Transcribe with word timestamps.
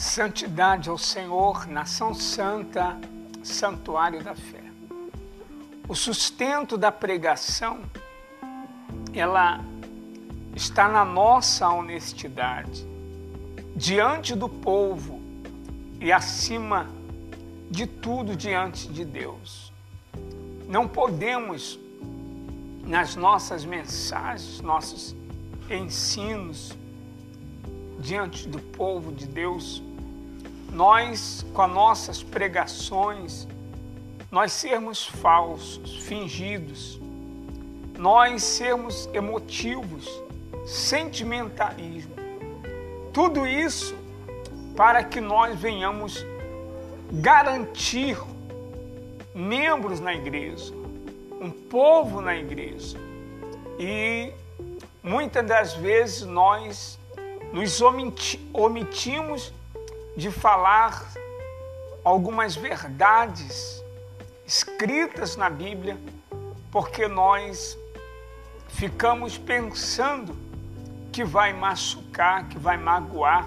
Santidade 0.00 0.88
ao 0.88 0.96
Senhor, 0.96 1.66
nação 1.66 2.14
santa, 2.14 2.98
santuário 3.42 4.24
da 4.24 4.34
fé. 4.34 4.62
O 5.86 5.94
sustento 5.94 6.78
da 6.78 6.90
pregação, 6.90 7.80
ela 9.12 9.62
está 10.56 10.88
na 10.88 11.04
nossa 11.04 11.68
honestidade, 11.68 12.88
diante 13.76 14.34
do 14.34 14.48
povo 14.48 15.20
e 16.00 16.10
acima 16.10 16.88
de 17.70 17.86
tudo 17.86 18.34
diante 18.34 18.88
de 18.88 19.04
Deus. 19.04 19.70
Não 20.66 20.88
podemos, 20.88 21.78
nas 22.86 23.16
nossas 23.16 23.66
mensagens, 23.66 24.62
nossos 24.62 25.14
ensinos, 25.70 26.74
diante 27.98 28.48
do 28.48 28.58
povo 28.58 29.12
de 29.12 29.26
Deus, 29.26 29.82
nós, 30.72 31.44
com 31.52 31.62
as 31.62 31.70
nossas 31.70 32.22
pregações, 32.22 33.46
nós 34.30 34.52
sermos 34.52 35.06
falsos, 35.06 35.96
fingidos, 36.04 37.00
nós 37.98 38.42
sermos 38.42 39.08
emotivos, 39.12 40.08
sentimentalismo. 40.66 42.14
Tudo 43.12 43.46
isso 43.46 43.96
para 44.76 45.02
que 45.02 45.20
nós 45.20 45.58
venhamos 45.58 46.24
garantir 47.12 48.16
membros 49.34 50.00
na 50.00 50.14
igreja, 50.14 50.72
um 51.40 51.50
povo 51.50 52.20
na 52.20 52.36
igreja. 52.36 52.96
E 53.78 54.32
muitas 55.02 55.46
das 55.46 55.74
vezes 55.74 56.22
nós 56.22 56.98
nos 57.52 57.80
omitimos 58.52 59.52
de 60.16 60.30
falar 60.30 61.06
algumas 62.04 62.56
verdades 62.56 63.82
escritas 64.46 65.36
na 65.36 65.48
Bíblia, 65.48 65.96
porque 66.70 67.06
nós 67.06 67.78
ficamos 68.68 69.38
pensando 69.38 70.36
que 71.12 71.24
vai 71.24 71.52
machucar, 71.52 72.48
que 72.48 72.58
vai 72.58 72.76
magoar, 72.76 73.46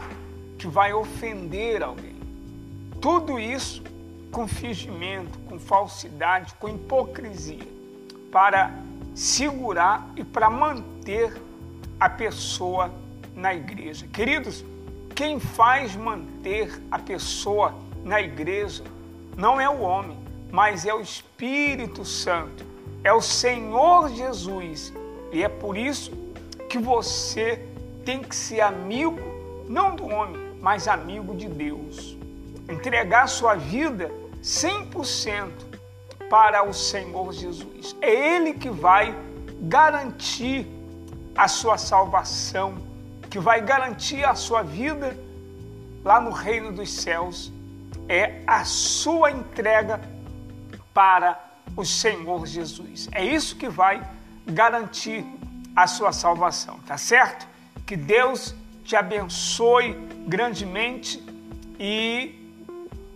que 0.58 0.68
vai 0.68 0.94
ofender 0.94 1.82
alguém. 1.84 2.16
Tudo 3.02 3.40
isso 3.40 3.84
com 4.32 4.48
fingimento, 4.48 5.38
com 5.40 5.60
falsidade, 5.60 6.54
com 6.56 6.68
hipocrisia, 6.70 7.68
para 8.32 8.72
segurar 9.14 10.10
e 10.16 10.24
para 10.24 10.50
manter 10.50 11.34
a 12.00 12.10
pessoa 12.10 12.92
na 13.36 13.54
igreja. 13.54 14.08
Queridos, 14.08 14.66
quem 15.14 15.40
faz 15.40 15.96
manter 15.96 16.82
a 16.90 16.98
pessoa 16.98 17.76
na 18.04 18.20
igreja 18.20 18.84
não 19.38 19.62
é 19.62 19.70
o 19.70 19.82
homem, 19.82 20.18
mas 20.52 20.86
é 20.86 20.94
o 20.94 21.02
Espírito 21.02 22.04
Santo, 22.04 22.66
é 23.04 23.14
o 23.14 23.22
Senhor 23.22 24.10
Jesus. 24.10 24.92
E 25.32 25.44
é 25.44 25.50
por 25.50 25.78
isso 25.78 26.12
que 26.68 26.78
você 26.78 27.66
tem 28.04 28.22
que 28.22 28.36
ser 28.36 28.62
amigo, 28.62 29.20
não 29.68 29.96
do 29.96 30.08
homem, 30.08 30.42
mas 30.60 30.88
amigo 30.88 31.36
de 31.36 31.48
Deus. 31.48 32.18
Entregar 32.68 33.28
sua 33.28 33.56
vida 33.56 34.12
100% 34.42 35.50
para 36.30 36.64
o 36.64 36.74
Senhor 36.74 37.32
Jesus. 37.34 37.96
É 38.02 38.36
Ele 38.36 38.54
que 38.54 38.70
vai 38.70 39.16
garantir 39.62 40.68
a 41.36 41.48
sua 41.48 41.78
salvação 41.78 42.93
que 43.34 43.40
vai 43.40 43.62
garantir 43.62 44.24
a 44.24 44.36
sua 44.36 44.62
vida 44.62 45.18
lá 46.06 46.22
no 46.22 46.30
reino 46.30 46.72
dos 46.72 46.94
céus 46.94 47.52
é 48.08 48.44
a 48.46 48.64
sua 48.64 49.32
entrega 49.32 50.00
para 50.94 51.44
o 51.76 51.84
Senhor 51.84 52.46
Jesus. 52.46 53.10
É 53.12 53.26
isso 53.26 53.56
que 53.56 53.68
vai 53.68 54.08
garantir 54.46 55.26
a 55.76 55.88
sua 55.88 56.12
salvação, 56.12 56.78
tá 56.86 56.96
certo? 56.96 57.48
Que 57.88 57.98
Deus 57.98 58.54
te 58.84 58.96
abençoe 58.96 59.94
grandemente 60.28 61.20
e 61.80 62.54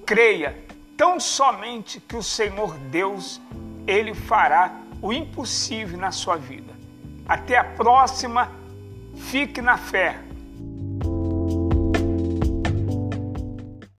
creia 0.03 0.65
tão 0.97 1.19
somente 1.19 1.99
que 1.99 2.17
o 2.17 2.23
Senhor 2.23 2.75
Deus, 2.89 3.39
ele 3.85 4.15
fará 4.15 4.79
o 4.99 5.13
impossível 5.13 5.99
na 5.99 6.11
sua 6.11 6.37
vida. 6.37 6.73
Até 7.27 7.55
a 7.55 7.63
próxima 7.63 8.51
Fique 9.19 9.61
na 9.61 9.77
fé. 9.77 10.26